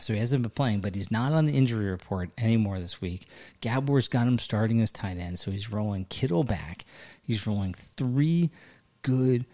So 0.00 0.12
he 0.12 0.18
hasn't 0.20 0.42
been 0.42 0.50
playing, 0.50 0.80
but 0.80 0.94
he's 0.94 1.10
not 1.10 1.32
on 1.32 1.46
the 1.46 1.52
injury 1.52 1.90
report 1.90 2.30
anymore 2.38 2.78
this 2.78 3.00
week. 3.00 3.26
Gabor's 3.60 4.08
got 4.08 4.28
him 4.28 4.38
starting 4.38 4.80
as 4.80 4.92
tight 4.92 5.18
end, 5.18 5.38
so 5.38 5.50
he's 5.50 5.72
rolling 5.72 6.04
Kittle 6.06 6.44
back. 6.44 6.84
He's 7.22 7.46
rolling 7.46 7.74
three 7.74 8.50
good 9.02 9.44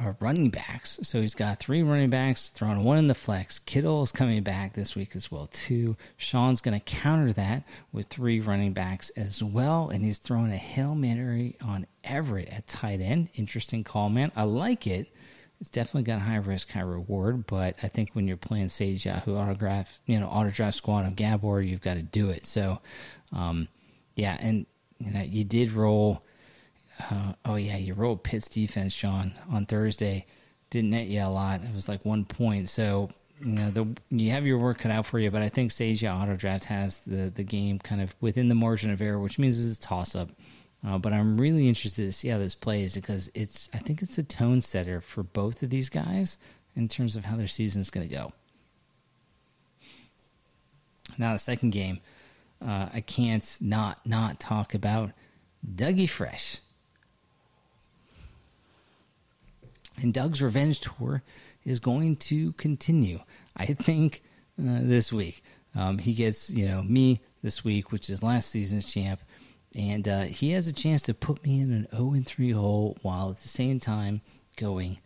uh, 0.00 0.12
running 0.20 0.50
backs. 0.50 0.98
So 1.02 1.20
he's 1.20 1.34
got 1.34 1.58
three 1.58 1.82
running 1.82 2.10
backs, 2.10 2.48
throwing 2.48 2.84
one 2.84 2.98
in 2.98 3.06
the 3.06 3.14
flex. 3.14 3.58
Kittle 3.58 4.02
is 4.02 4.12
coming 4.12 4.42
back 4.42 4.72
this 4.72 4.96
week 4.96 5.14
as 5.14 5.30
well 5.30 5.46
too. 5.46 5.96
Sean's 6.16 6.60
going 6.60 6.78
to 6.78 6.84
counter 6.84 7.32
that 7.34 7.64
with 7.92 8.06
three 8.06 8.40
running 8.40 8.72
backs 8.72 9.10
as 9.10 9.42
well, 9.42 9.90
and 9.90 10.04
he's 10.04 10.18
throwing 10.18 10.52
a 10.52 10.56
hail 10.56 10.94
mary 10.94 11.56
on 11.60 11.86
Everett 12.04 12.48
at 12.48 12.66
tight 12.66 13.00
end. 13.00 13.28
Interesting 13.34 13.84
call, 13.84 14.08
man. 14.08 14.32
I 14.34 14.44
like 14.44 14.86
it. 14.86 15.08
It's 15.60 15.68
definitely 15.68 16.04
got 16.04 16.22
high 16.22 16.36
risk, 16.36 16.70
high 16.70 16.80
reward, 16.80 17.46
but 17.46 17.76
I 17.82 17.88
think 17.88 18.10
when 18.14 18.26
you're 18.26 18.38
playing 18.38 18.70
Sage 18.70 19.04
Yahoo 19.04 19.36
auto 19.36 19.54
draft, 19.54 19.98
you 20.06 20.18
know, 20.18 20.26
auto 20.26 20.48
draft 20.48 20.78
squad 20.78 21.06
of 21.06 21.16
Gabor, 21.16 21.60
you've 21.60 21.82
got 21.82 21.94
to 21.94 22.02
do 22.02 22.30
it. 22.30 22.46
So, 22.46 22.80
um, 23.32 23.68
yeah, 24.16 24.38
and 24.40 24.64
you 24.98 25.12
know, 25.12 25.20
you 25.20 25.44
did 25.44 25.72
roll 25.72 26.22
uh, 27.10 27.32
oh 27.44 27.56
yeah, 27.56 27.76
you 27.76 27.94
rolled 27.94 28.22
Pitt's 28.22 28.48
defense, 28.48 28.92
Sean, 28.92 29.34
on 29.50 29.66
Thursday. 29.66 30.26
Didn't 30.70 30.90
net 30.90 31.06
you 31.06 31.20
a 31.20 31.28
lot. 31.28 31.62
It 31.62 31.74
was 31.74 31.88
like 31.88 32.04
one 32.04 32.24
point. 32.24 32.68
So 32.68 33.10
you 33.40 33.52
know 33.52 33.70
the 33.70 33.86
you 34.10 34.30
have 34.30 34.46
your 34.46 34.58
work 34.58 34.78
cut 34.78 34.92
out 34.92 35.06
for 35.06 35.18
you. 35.18 35.30
But 35.30 35.42
I 35.42 35.48
think 35.48 35.72
Sage 35.72 36.04
Auto 36.04 36.36
Draft 36.36 36.64
has 36.64 36.98
the 36.98 37.30
the 37.34 37.44
game 37.44 37.78
kind 37.78 38.00
of 38.00 38.14
within 38.20 38.48
the 38.48 38.54
margin 38.54 38.90
of 38.90 39.00
error, 39.00 39.18
which 39.18 39.38
means 39.38 39.58
it's 39.58 39.78
a 39.78 39.80
toss 39.80 40.14
up. 40.14 40.30
Uh, 40.86 40.98
but 40.98 41.12
I'm 41.12 41.38
really 41.38 41.68
interested 41.68 42.06
to 42.06 42.12
see 42.12 42.28
how 42.28 42.38
this 42.38 42.54
plays 42.54 42.94
because 42.94 43.30
it's 43.34 43.68
I 43.74 43.78
think 43.78 44.02
it's 44.02 44.18
a 44.18 44.22
tone 44.22 44.60
setter 44.60 45.00
for 45.00 45.22
both 45.22 45.62
of 45.62 45.70
these 45.70 45.88
guys 45.88 46.38
in 46.76 46.88
terms 46.88 47.16
of 47.16 47.24
how 47.24 47.36
their 47.36 47.48
season's 47.48 47.90
going 47.90 48.08
to 48.08 48.14
go. 48.14 48.32
Now 51.18 51.32
the 51.32 51.38
second 51.38 51.70
game, 51.70 52.00
uh, 52.64 52.88
I 52.94 53.00
can't 53.00 53.58
not 53.60 54.06
not 54.06 54.40
talk 54.40 54.74
about 54.74 55.10
Dougie 55.66 56.08
Fresh. 56.08 56.60
And 60.00 60.14
Doug's 60.14 60.40
revenge 60.40 60.80
tour 60.80 61.22
is 61.64 61.78
going 61.78 62.16
to 62.16 62.52
continue. 62.54 63.20
I 63.56 63.66
think 63.66 64.22
uh, 64.58 64.80
this 64.82 65.12
week 65.12 65.42
um, 65.74 65.98
he 65.98 66.14
gets 66.14 66.50
you 66.50 66.66
know 66.66 66.82
me 66.82 67.20
this 67.42 67.64
week, 67.64 67.92
which 67.92 68.08
is 68.10 68.22
last 68.22 68.50
season's 68.50 68.84
champ, 68.84 69.20
and 69.74 70.08
uh, 70.08 70.22
he 70.22 70.52
has 70.52 70.66
a 70.66 70.72
chance 70.72 71.02
to 71.02 71.14
put 71.14 71.44
me 71.44 71.60
in 71.60 71.72
an 71.72 71.88
0 71.90 72.12
and 72.12 72.26
3 72.26 72.50
hole 72.52 72.96
while 73.02 73.30
at 73.30 73.40
the 73.40 73.48
same 73.48 73.78
time 73.78 74.22
going 74.56 74.98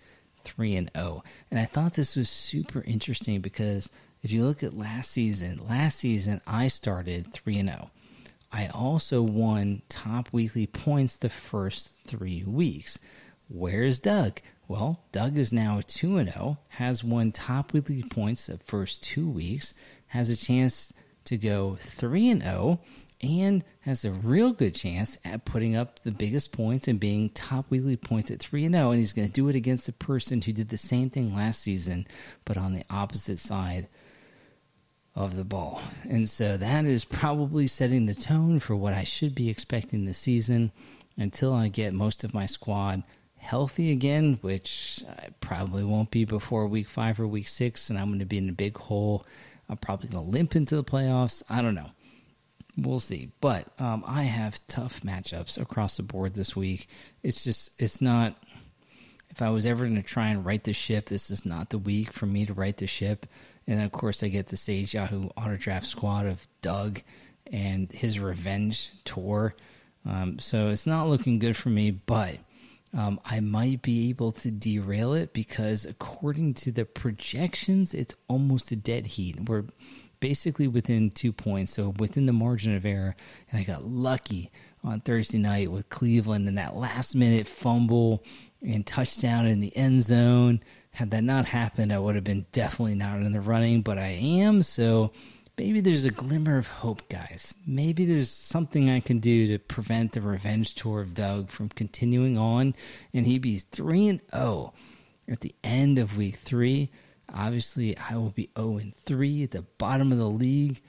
3 0.45 0.77
and 0.77 0.91
0. 0.97 1.23
And 1.51 1.59
I 1.59 1.65
thought 1.65 1.95
this 1.95 2.17
was 2.17 2.29
super 2.29 2.83
interesting 2.83 3.41
because 3.41 3.91
if 4.23 4.33
you 4.33 4.45
look 4.45 4.63
at 4.63 4.77
last 4.77 5.11
season, 5.11 5.61
last 5.69 5.99
season 5.99 6.41
I 6.47 6.69
started 6.69 7.33
3 7.33 7.59
and 7.59 7.69
0. 7.69 7.91
I 8.53 8.69
also 8.69 9.21
won 9.21 9.83
top 9.89 10.29
weekly 10.33 10.67
points 10.69 11.17
the 11.17 11.29
first 11.29 11.91
three 12.07 12.45
weeks. 12.45 13.01
Where's 13.49 14.01
Doug? 14.01 14.41
Well, 14.67 15.01
Doug 15.13 15.37
is 15.37 15.53
now 15.53 15.83
2 15.87 16.25
0, 16.25 16.59
has 16.69 17.05
won 17.05 17.33
top 17.33 17.73
weekly 17.73 18.03
points 18.03 18.47
the 18.47 18.59
first 18.59 19.03
two 19.03 19.29
weeks, 19.29 19.75
has 20.09 20.31
a 20.31 20.37
chance 20.37 20.93
to 21.25 21.37
go 21.37 21.77
3 21.81 22.41
0, 22.41 22.81
and 23.23 23.63
has 23.81 24.05
a 24.05 24.11
real 24.11 24.53
good 24.53 24.75
chance 24.75 25.19
at 25.25 25.45
putting 25.45 25.77
up 25.77 26.01
the 26.01 26.11
biggest 26.11 26.53
points 26.53 26.89
and 26.89 26.99
being 26.99 27.29
top 27.31 27.71
weekly 27.71 27.97
points 27.97 28.31
at 28.31 28.41
3 28.41 28.71
0. 28.71 28.91
And 28.91 28.99
he's 28.99 29.13
going 29.13 29.29
to 29.29 29.33
do 29.33 29.49
it 29.49 29.57
against 29.57 29.87
the 29.87 29.93
person 29.93 30.41
who 30.41 30.53
did 30.53 30.71
the 30.71 30.79
same 30.79 31.11
thing 31.11 31.35
last 31.35 31.61
season, 31.61 32.07
but 32.47 32.57
on 32.57 32.73
the 32.73 32.85
opposite 32.89 33.39
side 33.39 33.89
of 35.15 35.37
the 35.37 35.45
ball. 35.45 35.81
And 36.09 36.29
so 36.29 36.57
that 36.57 36.85
is 36.87 37.05
probably 37.05 37.67
setting 37.67 38.07
the 38.07 38.15
tone 38.15 38.61
for 38.61 38.75
what 38.75 38.95
I 38.95 39.05
should 39.05 39.35
be 39.35 39.51
expecting 39.51 40.05
this 40.07 40.19
season 40.19 40.73
until 41.17 41.53
I 41.53 41.69
get 41.69 41.93
most 41.95 42.25
of 42.25 42.35
my 42.35 42.47
squad 42.47 43.05
healthy 43.45 43.93
again, 43.93 44.39
which 44.41 45.05
I 45.09 45.29
probably 45.41 45.85
won't 45.85 46.11
be 46.11 46.25
before 46.25 46.67
week 46.67 46.89
five 46.89 47.21
or 47.21 47.27
week 47.27 47.47
six, 47.47 47.91
and 47.91 47.99
I'm 47.99 48.09
going 48.09 48.19
to 48.21 48.25
be 48.25 48.39
in 48.39 48.49
a 48.49 48.53
big 48.53 48.77
hole. 48.77 49.27
I'm 49.69 49.77
probably 49.77 50.09
going 50.09 50.25
to 50.25 50.31
limp 50.31 50.57
into 50.57 50.77
the 50.77 50.85
playoffs. 50.85 51.43
I 51.49 51.63
don't 51.63 51.75
know. 51.75 51.91
We'll 52.77 53.01
see. 53.01 53.31
But 53.41 53.69
um, 53.79 54.03
I 54.07 54.23
have 54.23 54.67
tough 54.67 55.03
matchups 55.03 55.61
across 55.61 55.97
the 55.97 56.03
board 56.03 56.35
this 56.35 56.57
week. 56.57 56.89
It's 57.23 57.45
just, 57.45 57.71
it's 57.79 58.01
not. 58.01 58.35
If 59.31 59.43
I 59.43 59.51
was 59.51 59.67
ever 59.67 59.85
going 59.85 59.97
to 59.97 60.03
try 60.03 60.29
and 60.29 60.45
right 60.45 60.63
the 60.63 60.73
ship, 60.73 61.07
this 61.07 61.31
is 61.31 61.45
not 61.45 61.71
the 61.71 61.79
week 61.79 62.13
for 62.13 62.27
me 62.27 62.47
to 62.47 62.55
right 62.55 62.77
the 62.77 62.87
ship. 62.87 63.27
And 63.67 63.83
of 63.83 63.93
course, 63.93 64.23
I 64.23 64.29
get 64.29 64.49
the 64.49 64.57
Sage 64.57 64.95
Yahoo 64.95 65.29
auto 65.37 65.57
draft 65.57 65.87
squad 65.87 66.27
of 66.27 66.47
Doug 66.63 67.03
and 67.51 67.91
his 67.91 68.21
revenge 68.21 68.91
tour. 69.05 69.55
Um, 70.07 70.39
so 70.39 70.69
it's 70.69 70.87
not 70.87 71.09
looking 71.09 71.39
good 71.39 71.57
for 71.57 71.71
me, 71.71 71.91
but 71.91 72.39
um, 72.97 73.21
I 73.25 73.41
might 73.41 73.83
be 73.83 74.09
able 74.09 74.33
to 74.33 74.51
derail 74.51 75.15
it 75.15 75.33
because 75.33 75.85
according 75.85 76.55
to 76.55 76.73
the 76.73 76.85
projections, 76.85 77.93
it's 77.93 78.15
almost 78.29 78.71
a 78.71 78.77
dead 78.77 79.07
heat. 79.07 79.49
We're 79.49 79.65
basically 80.21 80.69
within 80.69 81.11
two 81.11 81.33
points, 81.33 81.75
so 81.75 81.93
within 81.99 82.27
the 82.27 82.33
margin 82.33 82.75
of 82.75 82.87
error. 82.87 83.17
And 83.51 83.61
I 83.61 83.65
got 83.65 83.85
lucky 83.85 84.51
on 84.85 85.01
Thursday 85.01 85.39
night 85.39 85.73
with 85.73 85.89
Cleveland 85.89 86.47
and 86.47 86.57
that 86.57 86.77
last 86.77 87.15
minute 87.17 87.49
fumble 87.49 88.23
and 88.63 88.87
touchdown 88.87 89.47
in 89.47 89.61
the 89.61 89.77
end 89.77 90.05
zone. 90.05 90.61
Had 90.93 91.11
that 91.11 91.25
not 91.25 91.47
happened, 91.47 91.93
I 91.93 91.99
would 91.99 92.15
have 92.15 92.23
been 92.23 92.47
definitely 92.53 92.95
not 92.95 93.17
in 93.21 93.33
the 93.33 93.41
running, 93.41 93.83
but 93.83 93.99
I 93.99 94.11
am. 94.11 94.63
So 94.63 95.11
maybe 95.59 95.81
there's 95.81 96.05
a 96.05 96.11
glimmer 96.11 96.57
of 96.57 96.67
hope, 96.67 97.09
guys. 97.09 97.55
Maybe 97.67 98.05
there's 98.05 98.31
something 98.31 98.91
I 98.91 99.01
can 99.01 99.21
do 99.21 99.49
to 99.49 99.59
prevent 99.59 100.13
the 100.13 100.21
revenge 100.21 100.75
tour 100.75 101.01
of 101.01 101.15
Doug 101.15 101.51
from 101.51 101.69
continuing 101.69 102.37
on, 102.39 102.75
and 103.13 103.27
he 103.27 103.39
be 103.39 103.59
3 103.59 104.09
and 104.09 104.21
0 104.35 104.73
at 105.29 105.41
the 105.41 105.55
end 105.63 105.99
of 105.99 106.17
week 106.17 106.37
three. 106.37 106.91
Obviously, 107.33 107.97
I 107.97 108.17
will 108.17 108.31
be 108.31 108.51
0 108.57 108.79
and 108.79 108.95
3 108.95 109.45
at 109.45 109.51
the 109.53 109.63
bottom 109.79 110.13
of 110.13 110.19
the 110.19 110.29
league. 110.29 110.81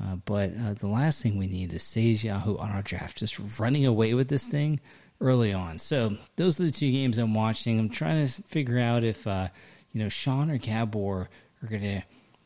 Uh, 0.00 0.16
but 0.16 0.52
uh, 0.60 0.74
the 0.74 0.86
last 0.86 1.22
thing 1.22 1.38
we 1.38 1.46
need 1.46 1.72
is 1.72 1.82
Sage 1.82 2.24
Yahoo 2.24 2.54
Auto 2.54 2.82
Draft, 2.82 3.18
just 3.18 3.58
running 3.58 3.84
away 3.86 4.14
with 4.14 4.28
this 4.28 4.46
thing 4.46 4.80
early 5.20 5.52
on. 5.52 5.78
So 5.78 6.16
those 6.36 6.60
are 6.60 6.64
the 6.64 6.70
two 6.70 6.90
games 6.90 7.18
I'm 7.18 7.34
watching. 7.34 7.78
I'm 7.78 7.88
trying 7.88 8.24
to 8.24 8.42
figure 8.42 8.78
out 8.78 9.02
if 9.02 9.26
uh, 9.26 9.48
you 9.92 10.02
know 10.02 10.08
Sean 10.08 10.50
or 10.50 10.58
Gabor 10.58 11.28
are 11.62 11.68
gonna 11.68 12.04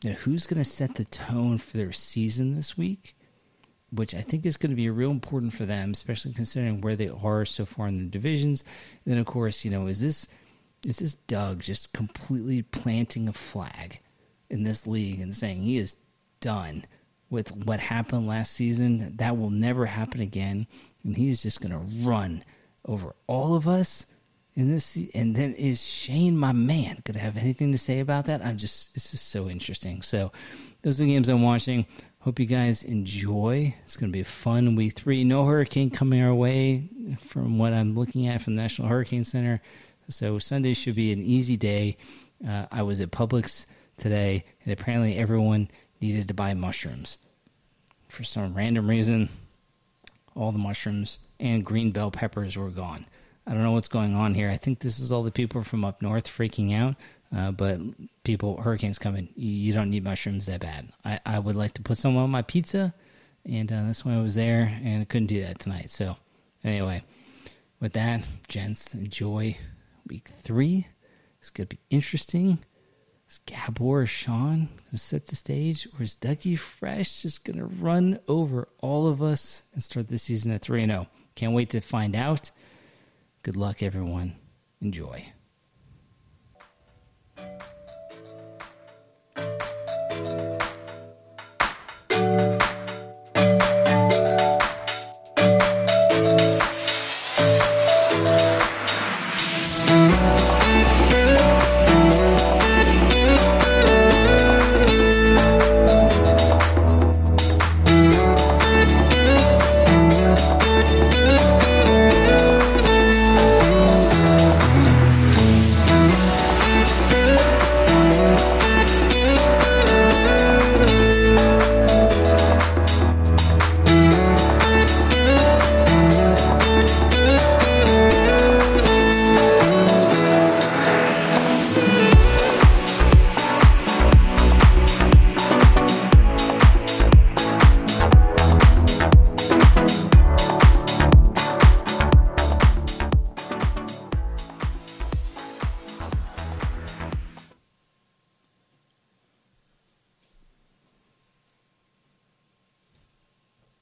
know, 0.09 0.15
who's 0.17 0.47
gonna 0.47 0.63
set 0.63 0.95
the 0.95 1.05
tone 1.05 1.57
for 1.57 1.77
their 1.77 1.91
season 1.91 2.55
this 2.55 2.77
week, 2.77 3.15
which 3.91 4.15
I 4.15 4.21
think 4.21 4.45
is 4.45 4.57
going 4.57 4.71
to 4.71 4.75
be 4.75 4.89
real 4.89 5.11
important 5.11 5.53
for 5.53 5.65
them, 5.65 5.91
especially 5.91 6.33
considering 6.33 6.81
where 6.81 6.95
they 6.95 7.09
are 7.09 7.45
so 7.45 7.63
far 7.65 7.87
in 7.87 7.99
the 7.99 8.09
divisions. 8.09 8.63
And 9.05 9.13
then 9.13 9.19
of 9.19 9.27
course, 9.27 9.63
you 9.63 9.71
know, 9.71 9.87
is 9.87 10.01
this 10.01 10.27
is 10.85 10.97
this 10.97 11.15
Doug 11.15 11.61
just 11.61 11.93
completely 11.93 12.61
planting 12.61 13.27
a 13.27 13.33
flag 13.33 13.99
in 14.49 14.63
this 14.63 14.85
league 14.85 15.21
and 15.21 15.33
saying 15.33 15.61
he 15.61 15.77
is 15.77 15.95
done 16.41 16.85
with 17.29 17.55
what 17.55 17.79
happened 17.79 18.27
last 18.27 18.53
season? 18.53 19.15
That 19.17 19.37
will 19.37 19.49
never 19.49 19.85
happen 19.85 20.19
again, 20.19 20.67
and 21.03 21.15
he's 21.15 21.41
just 21.41 21.61
going 21.61 21.71
to 21.71 22.07
run 22.07 22.43
over 22.85 23.15
all 23.27 23.55
of 23.55 23.67
us 23.67 24.05
in 24.55 24.69
this. 24.69 24.97
And 25.13 25.35
then 25.35 25.53
is 25.53 25.81
Shane, 25.83 26.37
my 26.37 26.51
man, 26.51 27.01
going 27.03 27.13
to 27.13 27.19
have 27.19 27.37
anything 27.37 27.71
to 27.71 27.77
say 27.77 27.99
about 27.99 28.25
that? 28.25 28.43
I'm 28.43 28.57
just, 28.57 28.93
this 28.93 29.13
is 29.13 29.21
so 29.21 29.49
interesting. 29.49 30.01
So, 30.01 30.31
those 30.81 30.99
are 30.99 31.05
the 31.05 31.11
games 31.11 31.29
I'm 31.29 31.41
watching. 31.41 31.85
Hope 32.19 32.39
you 32.39 32.45
guys 32.45 32.83
enjoy. 32.83 33.73
It's 33.83 33.97
going 33.97 34.09
to 34.09 34.13
be 34.13 34.21
a 34.21 34.25
fun 34.25 34.75
week 34.75 34.93
three. 34.93 35.23
No 35.23 35.45
hurricane 35.45 35.89
coming 35.89 36.21
our 36.21 36.33
way 36.33 36.89
from 37.19 37.57
what 37.57 37.73
I'm 37.73 37.95
looking 37.95 38.27
at 38.27 38.41
from 38.41 38.55
the 38.55 38.61
National 38.61 38.87
Hurricane 38.87 39.23
Center. 39.23 39.61
So, 40.09 40.39
Sunday 40.39 40.73
should 40.73 40.95
be 40.95 41.11
an 41.11 41.23
easy 41.23 41.57
day. 41.57 41.97
Uh, 42.45 42.65
I 42.71 42.83
was 42.83 42.99
at 43.01 43.11
Publix 43.11 43.65
today, 43.97 44.45
and 44.63 44.73
apparently 44.73 45.17
everyone 45.17 45.69
needed 46.01 46.27
to 46.27 46.33
buy 46.33 46.53
mushrooms. 46.53 47.17
For 48.09 48.23
some 48.23 48.53
random 48.53 48.89
reason, 48.89 49.29
all 50.35 50.51
the 50.51 50.57
mushrooms 50.57 51.19
and 51.39 51.65
green 51.65 51.91
bell 51.91 52.11
peppers 52.11 52.57
were 52.57 52.69
gone. 52.69 53.05
I 53.45 53.53
don't 53.53 53.63
know 53.63 53.73
what's 53.73 53.87
going 53.87 54.15
on 54.15 54.33
here. 54.33 54.49
I 54.49 54.57
think 54.57 54.79
this 54.79 54.99
is 54.99 55.11
all 55.11 55.23
the 55.23 55.31
people 55.31 55.63
from 55.63 55.83
up 55.83 56.01
north 56.01 56.27
freaking 56.27 56.73
out. 56.77 56.95
Uh, 57.35 57.51
but 57.51 57.79
people, 58.23 58.61
hurricanes 58.61 58.99
coming. 58.99 59.27
You 59.35 59.73
don't 59.73 59.89
need 59.89 60.03
mushrooms 60.03 60.45
that 60.45 60.61
bad. 60.61 60.89
I, 61.03 61.19
I 61.25 61.39
would 61.39 61.55
like 61.55 61.73
to 61.75 61.81
put 61.81 61.97
some 61.97 62.15
on 62.15 62.29
my 62.29 62.43
pizza, 62.43 62.93
and 63.43 63.71
uh, 63.71 63.83
that's 63.85 64.05
why 64.05 64.13
I 64.13 64.21
was 64.21 64.35
there, 64.35 64.71
and 64.83 65.01
I 65.01 65.05
couldn't 65.05 65.27
do 65.27 65.41
that 65.41 65.59
tonight. 65.59 65.89
So, 65.89 66.15
anyway, 66.63 67.03
with 67.79 67.93
that, 67.93 68.29
gents, 68.47 68.93
enjoy 68.93 69.57
week 70.07 70.29
three. 70.43 70.87
It's 71.39 71.49
going 71.49 71.67
to 71.67 71.75
be 71.75 71.81
interesting. 71.89 72.59
Is 73.27 73.39
Gabor 73.47 74.01
or 74.01 74.05
Sean 74.05 74.69
to 74.91 74.97
set 74.99 75.25
the 75.25 75.35
stage, 75.35 75.87
or 75.97 76.03
is 76.03 76.15
Dougie 76.15 76.57
Fresh 76.57 77.23
just 77.23 77.43
going 77.43 77.57
to 77.57 77.65
run 77.65 78.19
over 78.27 78.67
all 78.79 79.07
of 79.07 79.23
us 79.23 79.63
and 79.73 79.81
start 79.81 80.07
the 80.07 80.19
season 80.19 80.51
at 80.51 80.61
3 80.61 80.83
and 80.83 80.91
0? 80.91 81.07
Can't 81.33 81.53
wait 81.53 81.71
to 81.71 81.81
find 81.81 82.15
out. 82.15 82.51
Good 83.43 83.57
luck, 83.57 83.83
everyone. 83.83 84.37
Enjoy. 84.81 85.33